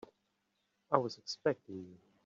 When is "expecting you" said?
1.19-1.97